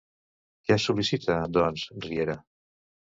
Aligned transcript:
Què 0.69 0.77
sol·licita, 0.85 1.35
doncs, 1.59 1.85
Riera? 2.07 2.39